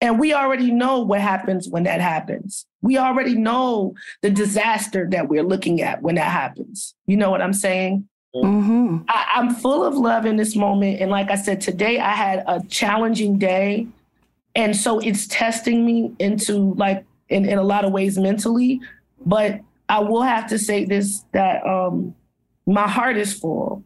[0.00, 2.66] And we already know what happens when that happens.
[2.82, 6.94] We already know the disaster that we're looking at when that happens.
[7.06, 8.06] You know what I'm saying?
[8.34, 8.98] Mm-hmm.
[9.08, 11.00] I, I'm full of love in this moment.
[11.00, 13.88] And like I said, today I had a challenging day.
[14.54, 18.80] And so it's testing me into like in, in a lot of ways mentally.
[19.24, 22.14] But I will have to say this that um
[22.66, 23.84] my heart is full.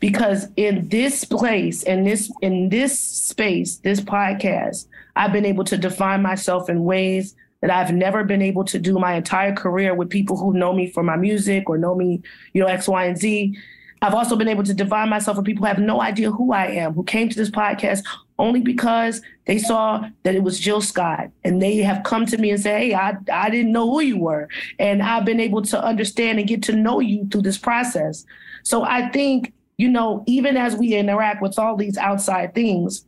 [0.00, 5.78] Because in this place in this in this space this podcast i've been able to
[5.78, 10.10] define myself in ways that i've never been able to do my entire career with
[10.10, 12.20] people who know me for my music or know me
[12.52, 13.56] you know x y and z.
[14.02, 16.66] I've also been able to define myself for people who have no idea who i
[16.66, 18.04] am who came to this podcast
[18.42, 22.50] only because they saw that it was Jill Scott and they have come to me
[22.50, 24.48] and say, Hey, I, I didn't know who you were.
[24.78, 28.26] And I've been able to understand and get to know you through this process.
[28.64, 33.04] So I think you know, even as we interact with all these outside things,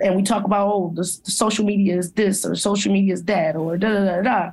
[0.00, 3.24] and we talk about, oh, the, the social media is this or social media is
[3.24, 4.50] that or da da da da,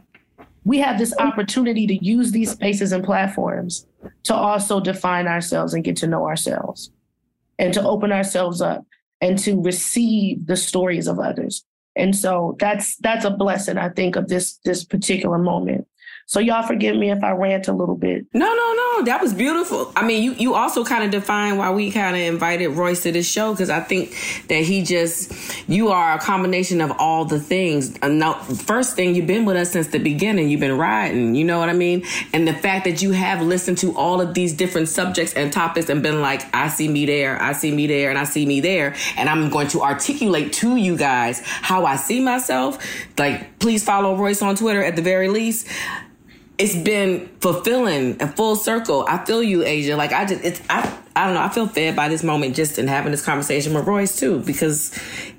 [0.66, 3.86] we have this opportunity to use these spaces and platforms
[4.24, 6.92] to also define ourselves and get to know ourselves
[7.60, 8.86] and to open ourselves up
[9.22, 11.64] and to receive the stories of others.
[11.96, 15.88] And so that's that's a blessing, I think, of this this particular moment.
[16.30, 18.26] So y'all forgive me if I rant a little bit.
[18.34, 19.06] No, no, no.
[19.06, 19.94] That was beautiful.
[19.96, 23.14] I mean, you you also kind of define why we kind of invited Royce to
[23.14, 24.14] this show because I think
[24.50, 25.32] that he just
[25.70, 27.98] you are a combination of all the things.
[28.02, 30.50] Now, first thing you've been with us since the beginning.
[30.50, 31.34] You've been riding.
[31.34, 32.04] You know what I mean?
[32.34, 35.88] And the fact that you have listened to all of these different subjects and topics
[35.88, 38.60] and been like, I see me there, I see me there, and I see me
[38.60, 42.86] there, and I'm going to articulate to you guys how I see myself.
[43.18, 45.68] Like, please follow Royce on Twitter at the very least
[46.58, 49.06] it's been fulfilling a full circle.
[49.08, 49.96] I feel you, Aja.
[49.96, 51.42] Like I just, it's, I, I don't know.
[51.42, 54.92] I feel fed by this moment just in having this conversation with Royce too, because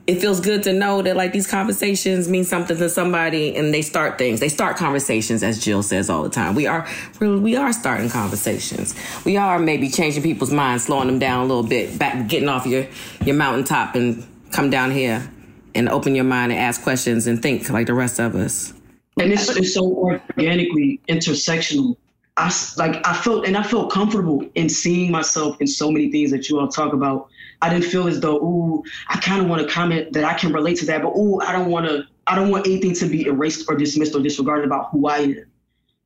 [0.06, 3.82] it feels good to know that like these conversations mean something to somebody and they
[3.82, 4.38] start things.
[4.38, 6.54] They start conversations, as Jill says all the time.
[6.54, 6.86] We are,
[7.20, 8.94] we are starting conversations.
[9.24, 12.64] We are maybe changing people's minds, slowing them down a little bit, back, getting off
[12.64, 12.86] your,
[13.24, 15.28] your mountaintop and come down here
[15.74, 18.72] and open your mind and ask questions and think like the rest of us
[19.20, 21.96] and it's, it's so organically intersectional.
[22.36, 26.30] I like I felt and I felt comfortable in seeing myself in so many things
[26.30, 27.28] that you all talk about.
[27.60, 30.52] I didn't feel as though, ooh, I kind of want to comment that I can
[30.52, 32.04] relate to that, but ooh, I don't want to.
[32.28, 35.46] I don't want anything to be erased or dismissed or disregarded about who I am.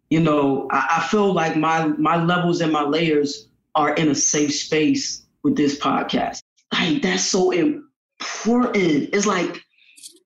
[0.09, 4.15] You know, I, I feel like my my levels and my layers are in a
[4.15, 6.41] safe space with this podcast.
[6.73, 9.11] Like that's so important.
[9.13, 9.61] It's like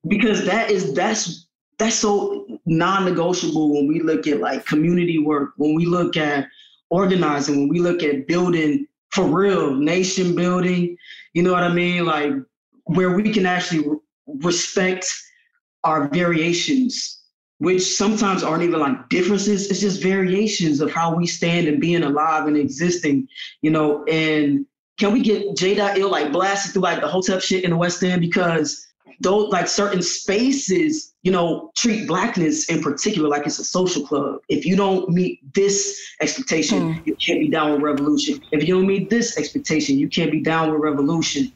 [0.06, 1.45] because that is that's
[1.78, 6.46] that's so non-negotiable when we look at like community work, when we look at
[6.90, 10.96] organizing, when we look at building for real, nation building,
[11.34, 12.06] you know what I mean?
[12.06, 12.32] Like
[12.84, 13.84] where we can actually
[14.26, 15.12] respect
[15.84, 17.22] our variations,
[17.58, 19.70] which sometimes aren't even like differences.
[19.70, 23.28] It's just variations of how we stand and being alive and existing,
[23.62, 24.66] you know, and
[24.98, 28.20] can we get J.Ill like blasted through like the hotep shit in the West End
[28.20, 28.86] because
[29.20, 34.38] those like certain spaces, you know, treat blackness in particular like it's a social club.
[34.48, 37.04] If you don't meet this expectation, mm.
[37.04, 38.40] you can't be down with revolution.
[38.52, 41.50] If you don't meet this expectation, you can't be down with revolution.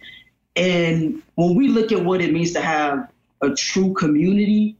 [0.56, 4.76] And when we look at what it means to have a true community,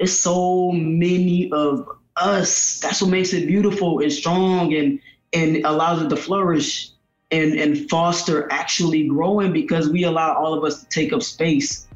[0.00, 2.80] it's so many of us.
[2.80, 4.98] That's what makes it beautiful and strong and
[5.32, 6.90] and allows it to flourish
[7.30, 11.86] and and foster actually growing because we allow all of us to take up space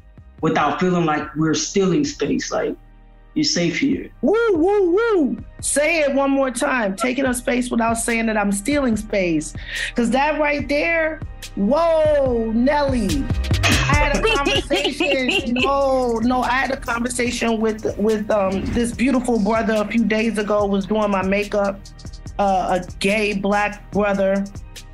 [0.41, 2.51] without feeling like we're stealing space.
[2.51, 2.75] Like
[3.35, 4.09] you're safe here.
[4.21, 5.37] Woo, woo, woo.
[5.61, 6.95] Say it one more time.
[6.95, 9.53] Taking up space without saying that I'm stealing space.
[9.89, 11.21] Because that right there,
[11.55, 13.23] whoa, Nelly.
[13.63, 15.53] I had a conversation.
[15.53, 20.37] no, no, I had a conversation with with um, this beautiful brother a few days
[20.37, 20.65] ago.
[20.65, 21.79] Was doing my makeup.
[22.39, 24.45] Uh, a gay black brother,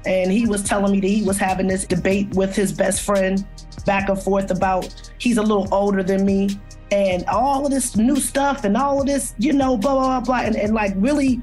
[0.06, 3.46] and he was telling me that he was having this debate with his best friend
[3.86, 6.50] back and forth about he's a little older than me
[6.92, 10.20] and all of this new stuff and all of this, you know, blah, blah, blah,
[10.20, 10.48] blah.
[10.48, 11.42] And, and like really,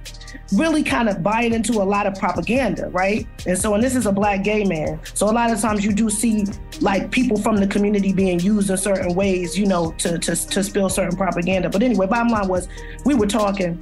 [0.55, 3.27] really kind of buying into a lot of propaganda, right?
[3.47, 5.01] And so, and this is a black gay man.
[5.15, 6.47] So a lot of times you do see
[6.81, 10.63] like people from the community being used in certain ways, you know, to, to, to
[10.63, 11.69] spill certain propaganda.
[11.69, 12.69] But anyway, bottom line was
[13.05, 13.81] we were talking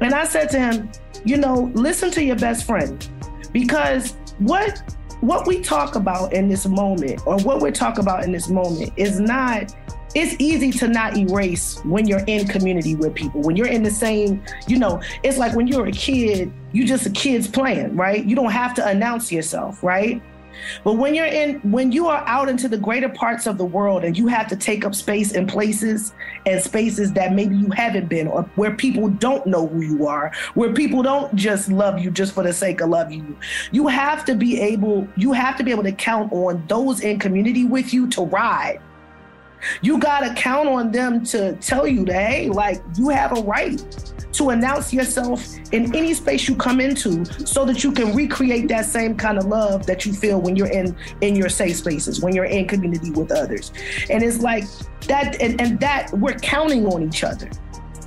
[0.00, 0.90] and I said to him,
[1.24, 3.08] you know, listen to your best friend
[3.52, 4.82] because what
[5.20, 8.92] what we talk about in this moment or what we're talking about in this moment
[8.96, 9.74] is not
[10.14, 13.42] it's easy to not erase when you're in community with people.
[13.42, 17.04] When you're in the same, you know, it's like when you're a kid, you just
[17.06, 18.24] a kid's playing, right?
[18.24, 20.22] You don't have to announce yourself, right?
[20.84, 24.04] But when you're in, when you are out into the greater parts of the world
[24.04, 26.12] and you have to take up space in places
[26.46, 30.32] and spaces that maybe you haven't been, or where people don't know who you are,
[30.54, 33.36] where people don't just love you just for the sake of love you,
[33.72, 37.18] you have to be able, you have to be able to count on those in
[37.18, 38.80] community with you to ride
[39.82, 43.42] you got to count on them to tell you that, hey, like you have a
[43.42, 43.82] right
[44.32, 48.84] to announce yourself in any space you come into so that you can recreate that
[48.84, 52.34] same kind of love that you feel when you're in in your safe spaces when
[52.34, 53.72] you're in community with others.
[54.10, 54.64] And it's like
[55.08, 57.50] that and, and that we're counting on each other.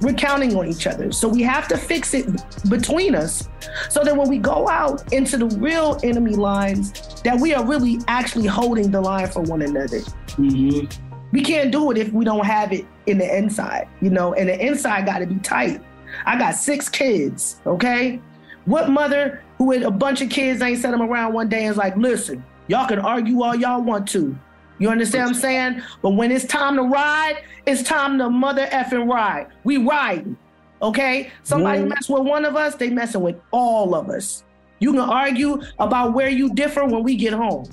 [0.01, 1.11] We're counting on each other.
[1.11, 2.25] So we have to fix it
[2.69, 3.47] between us
[3.89, 7.99] so that when we go out into the real enemy lines that we are really
[8.07, 9.99] actually holding the line for one another.
[9.99, 14.33] Mm-hmm we can't do it if we don't have it in the inside, you know,
[14.33, 15.81] and the inside got to be tight.
[16.25, 18.19] I got six kids, okay?
[18.65, 21.71] What mother who with a bunch of kids ain't set them around one day and
[21.71, 24.37] is like, listen, y'all can argue all y'all want to.
[24.77, 25.81] You understand what I'm saying?
[26.01, 29.47] But when it's time to ride, it's time to mother effing ride.
[29.63, 30.37] We riding,
[30.81, 31.31] okay?
[31.43, 34.43] Somebody mess with one of us, they messing with all of us.
[34.79, 37.69] You can argue about where you differ when we get home.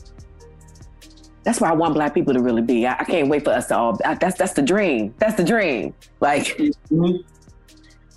[1.48, 2.86] That's where I want black people to really be.
[2.86, 3.98] I, I can't wait for us to all.
[4.04, 5.14] I, that's that's the dream.
[5.16, 5.94] That's the dream.
[6.20, 6.44] Like.
[6.44, 7.22] Mm-hmm.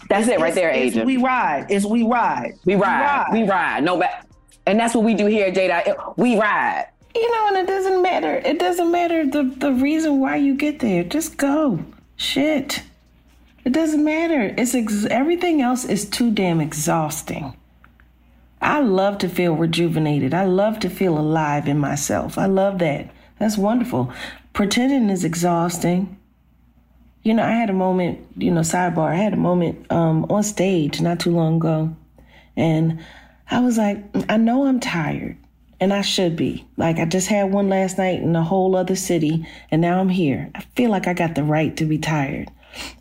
[0.09, 1.05] That's it right there, Aja.
[1.05, 1.67] We ride.
[1.69, 2.55] It's we ride.
[2.65, 3.29] We ride.
[3.31, 3.43] We ride.
[3.43, 3.83] We ride.
[3.85, 4.27] No, but
[4.65, 6.13] and that's what we do here, Jada.
[6.17, 6.87] We ride.
[7.15, 8.35] You know, and it doesn't matter.
[8.35, 11.05] It doesn't matter the the reason why you get there.
[11.05, 11.79] Just go.
[12.17, 12.83] Shit.
[13.63, 14.53] It doesn't matter.
[14.57, 17.55] It's ex- everything else is too damn exhausting.
[18.61, 20.33] I love to feel rejuvenated.
[20.33, 22.37] I love to feel alive in myself.
[22.37, 23.09] I love that.
[23.41, 24.13] That's wonderful.
[24.53, 26.19] Pretending is exhausting.
[27.23, 30.43] You know, I had a moment, you know, sidebar, I had a moment um, on
[30.43, 31.95] stage not too long ago.
[32.55, 33.03] And
[33.49, 33.97] I was like,
[34.29, 35.37] I know I'm tired
[35.79, 36.67] and I should be.
[36.77, 40.09] Like, I just had one last night in a whole other city and now I'm
[40.09, 40.51] here.
[40.53, 42.47] I feel like I got the right to be tired.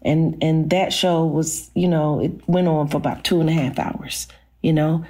[0.00, 3.53] And, and that show was, you know, it went on for about two and a
[3.53, 4.26] half hours,
[4.62, 5.05] you know?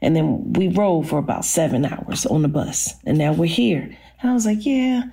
[0.00, 2.94] And then we rode for about seven hours on the bus.
[3.04, 3.96] And now we're here.
[4.26, 5.04] And I was like, yeah,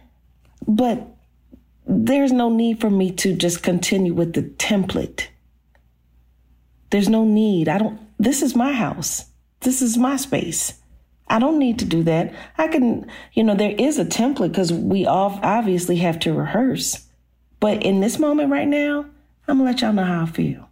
[0.68, 1.06] but
[1.86, 5.28] there's no need for me to just continue with the template.
[6.90, 7.70] There's no need.
[7.70, 9.26] I don't, this is my house.
[9.60, 10.82] This is my space.
[11.28, 12.34] I don't need to do that.
[12.58, 17.06] I can, you know, there is a template because we all obviously have to rehearse.
[17.60, 19.06] But in this moment right now,
[19.48, 20.72] I'm gonna let y'all know how I feel.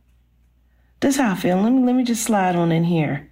[0.99, 1.61] This is how I feel.
[1.61, 3.31] Let me let me just slide on in here.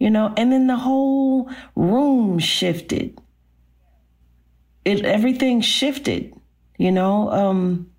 [0.00, 3.20] You know, and then the whole room shifted
[4.88, 6.34] it everything shifted,
[6.78, 7.30] you know.
[7.30, 7.90] Um,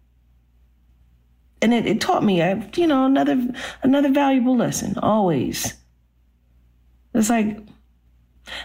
[1.62, 3.48] and it, it taught me, I, you know, another
[3.84, 4.98] another valuable lesson.
[4.98, 5.74] Always,
[7.14, 7.60] it's like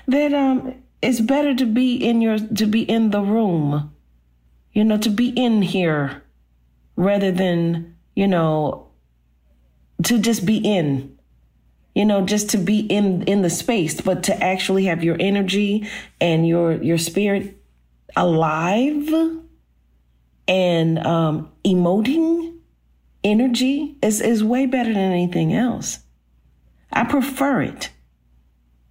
[0.06, 0.32] that.
[0.32, 3.92] Um, it's better to be in your to be in the room,
[4.72, 6.22] you know, to be in here,
[6.96, 8.88] rather than you know,
[10.04, 11.14] to just be in
[11.94, 15.88] you know just to be in in the space but to actually have your energy
[16.20, 17.56] and your your spirit
[18.16, 19.12] alive
[20.46, 22.58] and um, emoting
[23.22, 26.00] energy is, is way better than anything else.
[26.92, 27.90] I prefer it,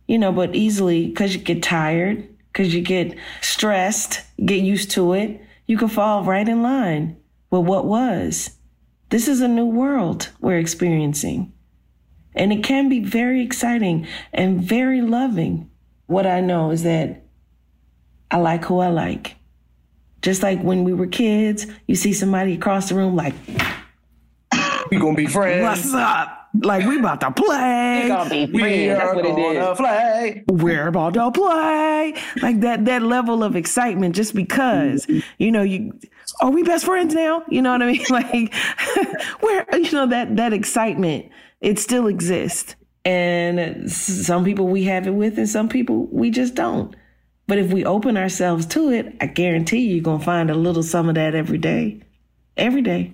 [0.08, 5.14] you know, but easily because you get tired, because you get stressed, get used to
[5.14, 7.17] it, you can fall right in line
[7.50, 8.52] with what was.
[9.10, 11.54] This is a new world we're experiencing.
[12.36, 15.69] And it can be very exciting and very loving.
[16.08, 17.23] What I know is that
[18.34, 19.36] I like who I like.
[20.23, 23.36] Just like when we were kids, you see somebody across the room like,
[24.90, 25.62] we gonna be friends.
[25.62, 26.50] What's up?
[26.62, 28.02] Like we about to play.
[28.04, 29.00] We gonna be friends.
[29.00, 29.77] That's what it is.
[29.77, 30.44] Play.
[30.48, 32.15] We're about to play.
[32.42, 35.06] Like that that level of excitement just because,
[35.38, 35.94] you know, you
[36.42, 37.44] are we best friends now?
[37.50, 38.06] You know what I mean?
[38.10, 38.54] Like
[39.42, 41.29] where you know that that excitement,
[41.62, 42.75] it still exists.
[43.06, 46.96] And some people we have it with and some people we just don't.
[47.48, 50.83] But if we open ourselves to it, I guarantee you, you're gonna find a little
[50.83, 52.02] some of that every day.
[52.56, 53.13] Every day.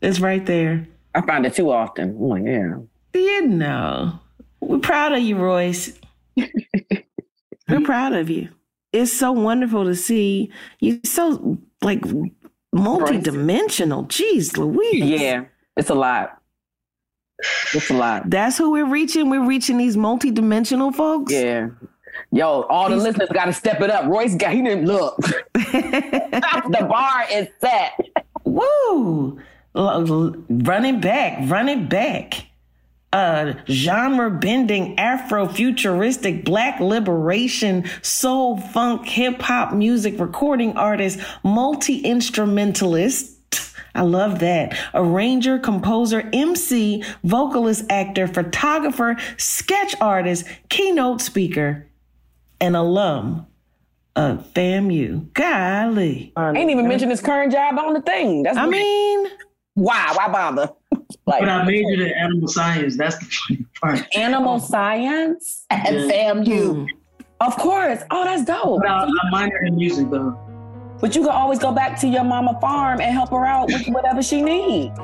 [0.00, 0.86] It's right there.
[1.14, 2.16] I find it too often.
[2.20, 2.76] Oh, yeah.
[3.14, 4.20] You know,
[4.60, 5.98] we're proud of you, Royce.
[6.36, 8.48] we're proud of you.
[8.92, 10.50] It's so wonderful to see
[10.80, 12.02] you so like
[12.72, 14.04] multi-dimensional.
[14.04, 15.04] Jeez Louise.
[15.04, 15.44] Yeah,
[15.76, 16.40] it's a lot.
[17.74, 18.30] It's a lot.
[18.30, 19.30] That's who we're reaching.
[19.30, 21.32] We're reaching these multi-dimensional folks.
[21.32, 21.68] Yeah.
[22.30, 24.06] Yo, all the He's, listeners got to step it up.
[24.06, 25.16] Royce got he didn't look.
[25.54, 27.98] the bar is set.
[28.44, 29.40] Woo!
[29.74, 32.46] Running back, running back.
[33.10, 43.38] Uh, genre bending, Afro-futuristic, black liberation, soul, funk, hip hop music recording artist, multi instrumentalist.
[43.94, 44.76] I love that.
[44.92, 51.87] Arranger, composer, MC, vocalist, actor, photographer, sketch artist, keynote speaker,
[52.60, 53.46] and alum
[54.16, 55.32] of FAMU.
[55.32, 56.32] Golly.
[56.36, 58.42] I Ain't even mentioned his current job on the thing.
[58.42, 59.28] That's I mean,
[59.74, 60.12] why?
[60.16, 60.72] Why bother?
[61.26, 62.96] like, but I majored in animal science.
[62.96, 64.16] That's the funny part.
[64.16, 66.74] Animal science at FAMU.
[66.74, 66.84] Hmm.
[67.40, 68.00] Of course.
[68.10, 68.80] Oh, that's dope.
[68.80, 70.36] But I, I minor in music though.
[71.00, 73.86] But you can always go back to your mama farm and help her out with
[73.86, 74.98] whatever she needs.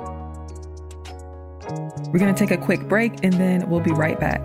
[2.09, 4.45] We're going to take a quick break and then we'll be right back.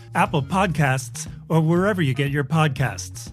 [0.13, 3.31] Apple Podcasts, or wherever you get your podcasts.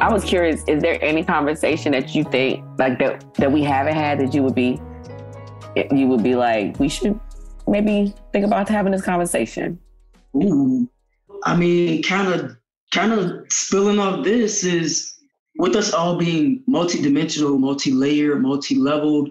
[0.00, 3.94] I was curious, is there any conversation that you think like that that we haven't
[3.94, 4.80] had that you would be
[5.92, 7.18] you would be like, we should
[7.66, 9.78] maybe think about having this conversation?
[10.36, 10.88] Ooh.
[11.44, 12.56] I mean, kind of,
[12.92, 15.17] kind of spilling off this is
[15.58, 19.30] with us all being multidimensional, multi-layered, multi-leveled.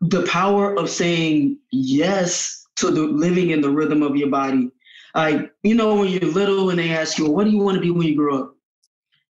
[0.00, 4.70] The power of saying yes to the living in the rhythm of your body.
[5.14, 7.76] Like you know, when you're little and they ask you, well, "What do you want
[7.76, 8.56] to be when you grow up?"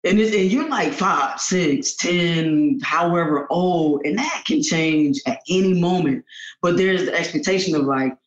[0.04, 5.74] and, and you're like five, six, ten, however old, and that can change at any
[5.74, 6.26] moment.
[6.62, 8.18] But there's the expectation of like,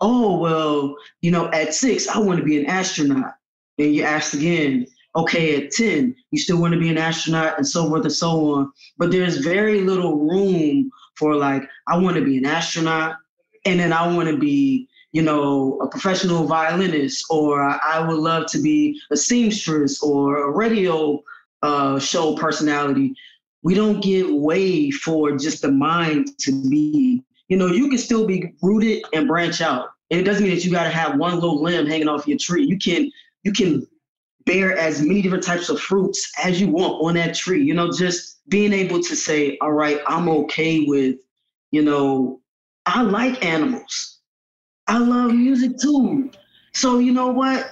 [0.00, 3.34] oh well, you know, at six, I want to be an astronaut.
[3.78, 4.86] And you ask again,
[5.16, 8.54] okay, at 10, you still want to be an astronaut and so forth and so
[8.54, 8.72] on.
[8.98, 13.16] But there's very little room for like, I want to be an astronaut
[13.64, 18.46] and then I want to be you know, a professional violinist, or I would love
[18.46, 21.22] to be a seamstress or a radio
[21.62, 23.14] uh, show personality.
[23.62, 28.26] We don't give way for just the mind to be, you know, you can still
[28.26, 29.90] be rooted and branch out.
[30.10, 32.36] And it doesn't mean that you got to have one little limb hanging off your
[32.36, 32.66] tree.
[32.66, 33.08] You can,
[33.44, 33.86] you can
[34.46, 37.62] bear as many different types of fruits as you want on that tree.
[37.64, 41.16] You know, just being able to say, all right, I'm okay with,
[41.70, 42.40] you know,
[42.86, 44.20] I like animals.
[44.86, 46.30] I love music too.
[46.74, 47.70] So you know what?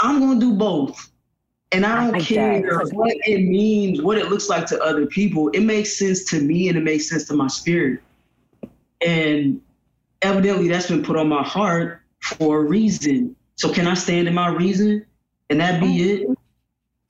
[0.00, 1.10] I'm gonna do both.
[1.70, 5.48] And I don't I care what it means, what it looks like to other people.
[5.50, 8.02] It makes sense to me and it makes sense to my spirit.
[9.04, 9.60] And
[10.20, 13.36] evidently that's been put on my heart for a reason.
[13.56, 15.06] So can I stand in my reason?
[15.52, 16.28] And that be it?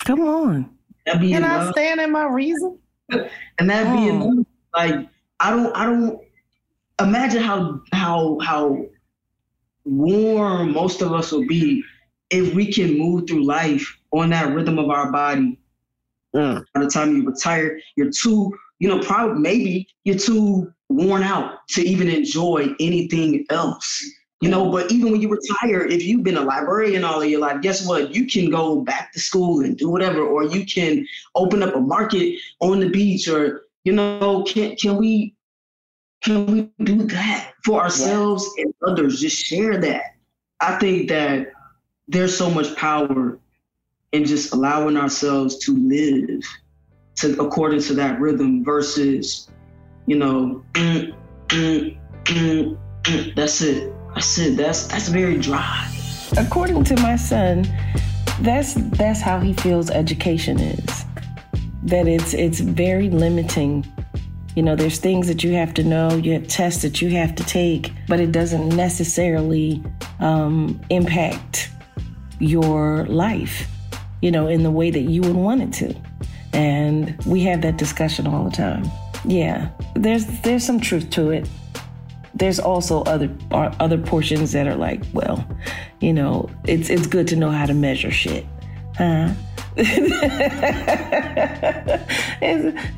[0.01, 0.69] Come on.
[1.07, 1.69] That be can enough?
[1.69, 2.77] I stand in my reason?
[3.09, 3.97] and that oh.
[3.97, 4.47] be enough.
[4.77, 6.21] Like I don't I don't
[7.01, 8.85] imagine how how how
[9.85, 11.85] warm most of us will be
[12.31, 15.57] if we can move through life on that rhythm of our body.
[16.35, 16.65] Mm.
[16.75, 21.59] By the time you retire, you're too, you know, probably maybe you're too worn out
[21.69, 24.05] to even enjoy anything else.
[24.43, 27.39] You know, but even when you retire, if you've been a librarian all of your
[27.39, 28.13] life, guess what?
[28.13, 31.81] You can go back to school and do whatever, or you can open up a
[31.81, 35.37] market on the beach, or you know, can can we
[36.25, 38.65] can we do that for ourselves yeah.
[38.65, 39.21] and others?
[39.21, 40.17] Just share that.
[40.59, 41.53] I think that
[42.09, 43.39] there's so much power
[44.11, 46.43] in just allowing ourselves to live
[47.15, 49.49] to according to that rhythm versus,
[50.07, 51.15] you know, mm,
[51.47, 53.35] mm, mm, mm.
[53.37, 53.93] that's it.
[54.15, 55.89] That's said, That's that's very dry.
[56.37, 57.67] According to my son,
[58.41, 61.05] that's that's how he feels education is.
[61.83, 63.85] That it's it's very limiting
[64.55, 67.35] you know, there's things that you have to know, you have tests that you have
[67.37, 69.83] to take, but it doesn't necessarily
[70.21, 71.71] um, impact
[72.39, 73.67] your life,
[74.21, 75.95] you know, in the way that you would want it to.
[76.53, 78.85] And we have that discussion all the time.
[79.25, 81.49] Yeah, there's there's some truth to it.
[82.35, 85.47] There's also other other portions that are like, well,
[86.01, 88.47] you know, it's it's good to know how to measure shit,
[88.97, 89.33] huh?
[89.77, 90.81] it's,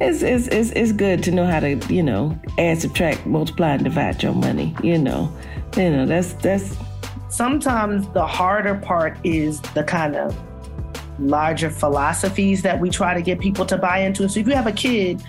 [0.02, 3.84] it's, it's, it's, it's good to know how to, you know, add, subtract, multiply, and
[3.84, 4.74] divide your money.
[4.82, 5.32] You know,
[5.76, 6.76] you know, that's, that's.
[7.28, 10.36] Sometimes the harder part is the kind of
[11.18, 14.28] larger philosophies that we try to get people to buy into.
[14.28, 15.22] So if you have a kid,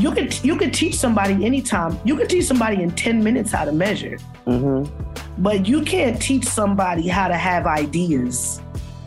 [0.00, 1.98] you, could you could teach somebody anytime.
[2.04, 4.18] You could teach somebody in 10 minutes how to measure.
[4.46, 5.42] Mm-hmm.
[5.42, 8.60] But you can't teach somebody how to have ideas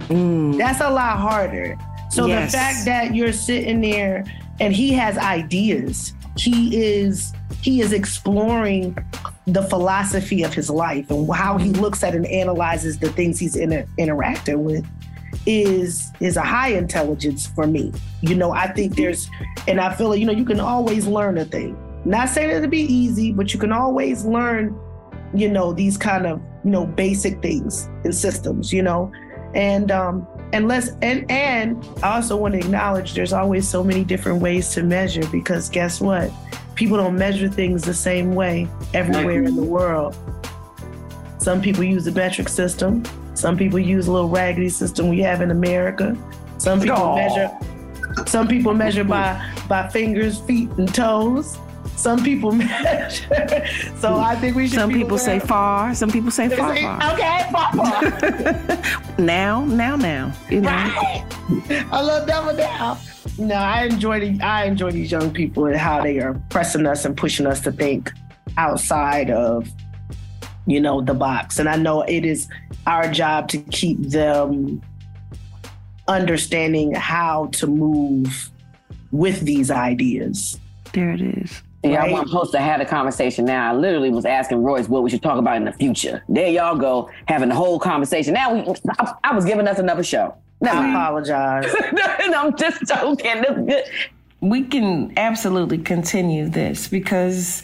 [0.09, 0.57] Mm.
[0.57, 1.77] That's a lot harder.
[2.09, 2.51] So yes.
[2.51, 4.23] the fact that you're sitting there
[4.59, 8.97] and he has ideas, he is he is exploring
[9.47, 13.55] the philosophy of his life and how he looks at and analyzes the things he's
[13.55, 14.85] inter- interacting with
[15.45, 17.91] is is a high intelligence for me.
[18.21, 19.29] You know, I think there's
[19.67, 21.77] and I feel like, you know, you can always learn a thing.
[22.05, 24.79] Not saying it'll be easy, but you can always learn,
[25.33, 29.11] you know, these kind of, you know, basic things and systems, you know
[29.55, 34.03] and um and let's and and I also want to acknowledge there's always so many
[34.03, 36.29] different ways to measure because guess what?
[36.75, 40.15] People don't measure things the same way everywhere in the world.
[41.39, 43.03] Some people use the metric system.
[43.35, 46.17] Some people use a little raggedy system we have in America.
[46.57, 47.15] Some people Aww.
[47.15, 48.25] measure.
[48.27, 51.57] Some people measure by by fingers, feet, and toes.
[51.95, 53.67] Some people measure.
[53.99, 54.79] so I think we should.
[54.79, 55.93] Some people say far.
[55.93, 57.13] Some people say far, far.
[57.13, 59.17] Okay, far, far.
[59.17, 60.33] now, now, now.
[60.49, 60.69] You know.
[60.69, 61.23] Right.
[61.91, 62.97] I love double now.
[63.37, 67.05] No, I enjoy the, I enjoy these young people and how they are pressing us
[67.05, 68.11] and pushing us to think
[68.57, 69.69] outside of,
[70.65, 71.59] you know, the box.
[71.59, 72.47] And I know it is
[72.87, 74.81] our job to keep them
[76.07, 78.51] understanding how to move
[79.11, 80.59] with these ideas.
[80.93, 82.09] There it is Yeah, right?
[82.09, 83.71] I wasn't supposed to have a conversation now.
[83.71, 86.23] I literally was asking Royce what we should talk about in the future.
[86.29, 88.33] There y'all go, having the whole conversation.
[88.33, 90.35] Now we, I, I was giving us another show.
[90.61, 91.75] No, I apologize.
[92.33, 93.43] I'm just joking.
[94.39, 97.61] We can absolutely continue this because,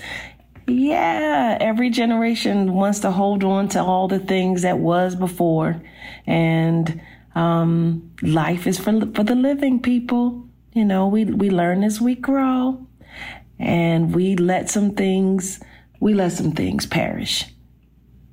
[0.68, 5.82] yeah, every generation wants to hold on to all the things that was before,
[6.26, 7.02] and
[7.36, 10.46] um, life is for for the living people.
[10.74, 12.86] You know, we we learn as we grow
[13.60, 15.60] and we let some things
[16.00, 17.46] we let some things perish.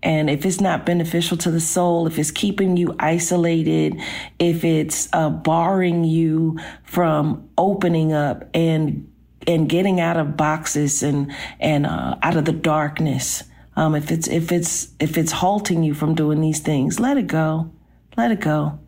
[0.02, 4.00] And if it's not beneficial to the soul, if it's keeping you isolated,
[4.38, 9.12] if it's uh, barring you from opening up and
[9.46, 13.44] and getting out of boxes and and uh, out of the darkness,
[13.76, 17.26] um, if it's if it's if it's halting you from doing these things, let it
[17.26, 17.70] go,
[18.16, 18.78] let it go.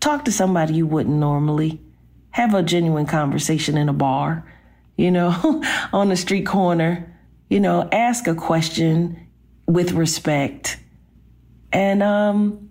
[0.00, 1.80] Talk to somebody you wouldn't normally.
[2.30, 4.44] Have a genuine conversation in a bar
[4.96, 7.12] you know, on the street corner,
[7.48, 9.28] you know, ask a question
[9.66, 10.78] with respect
[11.72, 12.68] and um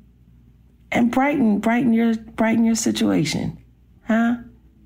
[0.91, 3.57] and brighten brighten your brighten your situation.
[4.07, 4.38] Huh?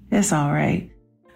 [0.09, 0.89] It's all right.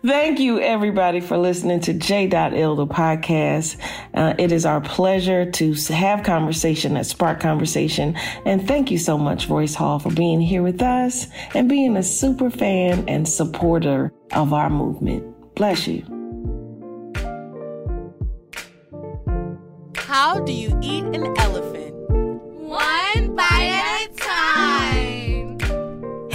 [0.04, 3.78] Thank you, everybody, for listening to J.Ill, the podcast.
[4.16, 8.16] Uh, it is our pleasure to have conversation that spark conversation.
[8.45, 12.04] And thank you so much, Royce Hall, for being here with us and being a
[12.04, 15.24] super fan and supporter of our movement.
[15.54, 16.04] Bless you.
[19.95, 21.93] How do you eat an elephant?
[22.60, 23.81] One bite at a time.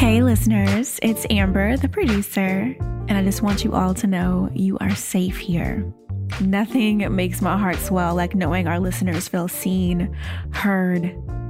[0.06, 4.78] Hey, listeners, it's Amber, the producer, and I just want you all to know you
[4.78, 5.84] are safe here.
[6.40, 10.16] Nothing makes my heart swell like knowing our listeners feel seen,
[10.52, 11.06] heard,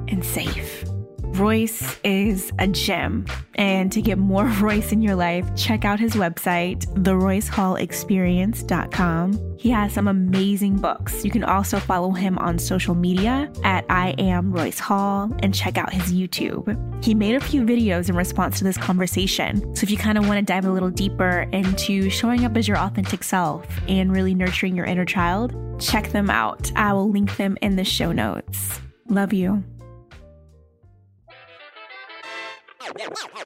[0.09, 0.87] and safe.
[1.35, 3.27] Royce is a gem.
[3.57, 9.57] And to get more Royce in your life, check out his website, theroycehallexperience.com.
[9.59, 11.25] He has some amazing books.
[11.25, 15.79] You can also follow him on social media at I am Royce Hall and check
[15.79, 17.05] out his YouTube.
[17.05, 19.75] He made a few videos in response to this conversation.
[19.75, 22.69] So if you kind of want to dive a little deeper into showing up as
[22.69, 26.71] your authentic self and really nurturing your inner child, check them out.
[26.77, 28.81] I will link them in the show notes.
[29.09, 29.65] Love you.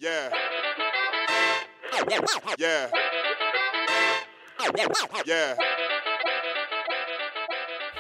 [0.01, 0.31] Yeah.
[2.59, 2.91] Yeah.
[5.25, 5.55] Yeah.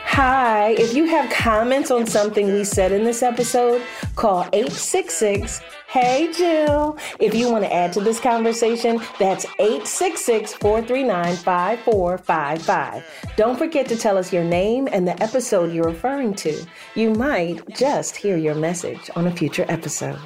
[0.04, 3.82] Hi, if you have comments on something we said in this episode,
[4.16, 6.98] call 866 Hey Jill.
[7.18, 13.04] If you want to add to this conversation, that's 866 439 5455.
[13.36, 16.64] Don't forget to tell us your name and the episode you're referring to.
[16.94, 20.20] You might just hear your message on a future episode.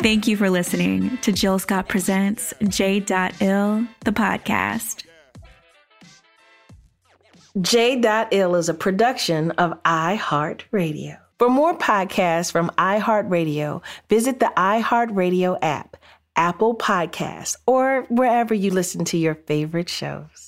[0.00, 5.04] Thank you for listening to Jill Scott Presents J.Ill, the podcast.
[7.60, 11.18] J.Ill is a production of iHeartRadio.
[11.40, 15.96] For more podcasts from iHeartRadio, visit the iHeartRadio app,
[16.36, 20.47] Apple Podcasts, or wherever you listen to your favorite shows.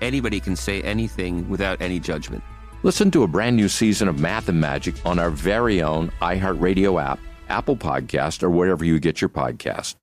[0.00, 2.42] anybody can say anything without any judgment.
[2.82, 7.02] Listen to a brand new season of Math and Magic on our very own iHeartRadio
[7.02, 9.96] app, Apple Podcast, or wherever you get your podcast.